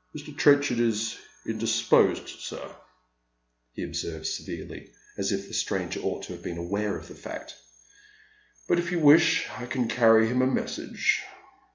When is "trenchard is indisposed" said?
0.34-2.40